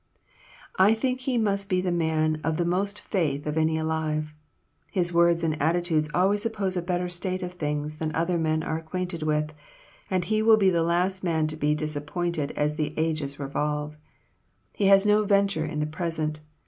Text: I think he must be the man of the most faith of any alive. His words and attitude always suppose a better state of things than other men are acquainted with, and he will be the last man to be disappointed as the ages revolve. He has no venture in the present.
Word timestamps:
I 0.79 0.95
think 0.95 1.19
he 1.19 1.37
must 1.37 1.69
be 1.69 1.79
the 1.79 1.91
man 1.91 2.41
of 2.43 2.57
the 2.57 2.65
most 2.65 2.99
faith 2.99 3.45
of 3.45 3.55
any 3.55 3.77
alive. 3.77 4.33
His 4.89 5.13
words 5.13 5.43
and 5.43 5.61
attitude 5.61 6.07
always 6.11 6.41
suppose 6.41 6.75
a 6.75 6.81
better 6.81 7.07
state 7.07 7.43
of 7.43 7.53
things 7.53 7.97
than 7.97 8.09
other 8.15 8.39
men 8.39 8.63
are 8.63 8.79
acquainted 8.79 9.21
with, 9.21 9.53
and 10.09 10.25
he 10.25 10.41
will 10.41 10.57
be 10.57 10.71
the 10.71 10.81
last 10.81 11.23
man 11.23 11.45
to 11.45 11.55
be 11.55 11.75
disappointed 11.75 12.49
as 12.53 12.77
the 12.77 12.97
ages 12.97 13.39
revolve. 13.39 13.95
He 14.73 14.87
has 14.87 15.05
no 15.05 15.23
venture 15.23 15.65
in 15.67 15.81
the 15.81 15.85
present. 15.85 16.39